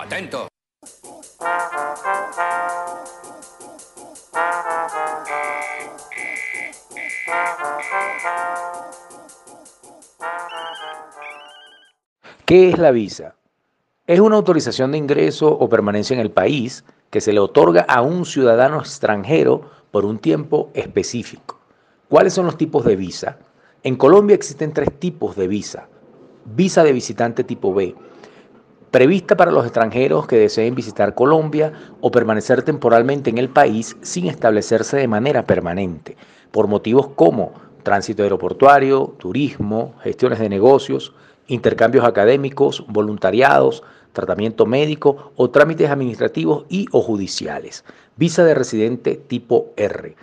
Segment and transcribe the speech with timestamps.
[0.00, 0.48] Atento.
[12.44, 13.34] ¿Qué es la visa?
[14.06, 18.00] Es una autorización de ingreso o permanencia en el país que se le otorga a
[18.00, 21.58] un ciudadano extranjero por un tiempo específico.
[22.08, 23.38] ¿Cuáles son los tipos de visa?
[23.82, 25.88] En Colombia existen tres tipos de visa.
[26.44, 27.94] Visa de visitante tipo B,
[28.90, 34.26] prevista para los extranjeros que deseen visitar Colombia o permanecer temporalmente en el país sin
[34.26, 36.16] establecerse de manera permanente,
[36.50, 41.14] por motivos como tránsito aeroportuario, turismo, gestiones de negocios,
[41.46, 47.84] intercambios académicos, voluntariados, tratamiento médico o trámites administrativos y o judiciales.
[48.16, 50.16] Visa de residente tipo R.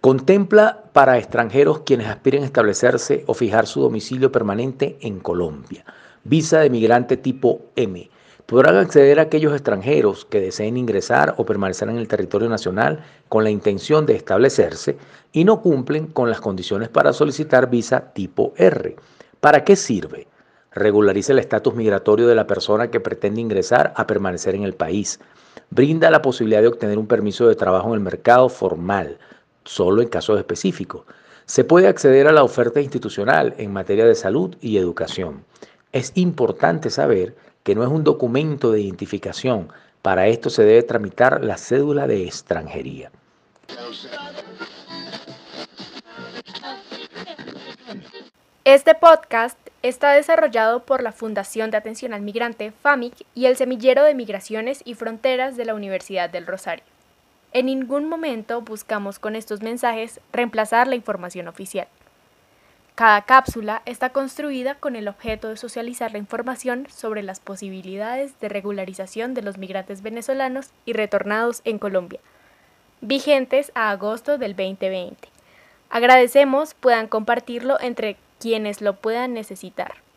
[0.00, 5.84] Contempla para extranjeros quienes aspiren a establecerse o fijar su domicilio permanente en Colombia.
[6.24, 8.08] Visa de migrante tipo M.
[8.48, 13.44] Podrán acceder a aquellos extranjeros que deseen ingresar o permanecer en el territorio nacional con
[13.44, 14.96] la intención de establecerse
[15.32, 18.96] y no cumplen con las condiciones para solicitar visa tipo R.
[19.38, 20.28] ¿Para qué sirve?
[20.72, 25.20] regulariza el estatus migratorio de la persona que pretende ingresar a permanecer en el país,
[25.68, 29.18] brinda la posibilidad de obtener un permiso de trabajo en el mercado formal,
[29.64, 31.02] solo en casos específicos.
[31.44, 35.44] Se puede acceder a la oferta institucional en materia de salud y educación.
[35.92, 37.34] Es importante saber
[37.68, 39.68] que no es un documento de identificación.
[40.00, 43.10] Para esto se debe tramitar la cédula de extranjería.
[48.64, 54.02] Este podcast está desarrollado por la Fundación de Atención al Migrante FAMIC y el Semillero
[54.02, 56.86] de Migraciones y Fronteras de la Universidad del Rosario.
[57.52, 61.88] En ningún momento buscamos con estos mensajes reemplazar la información oficial.
[62.98, 68.48] Cada cápsula está construida con el objeto de socializar la información sobre las posibilidades de
[68.48, 72.18] regularización de los migrantes venezolanos y retornados en Colombia,
[73.00, 75.28] vigentes a agosto del 2020.
[75.90, 80.07] Agradecemos puedan compartirlo entre quienes lo puedan necesitar.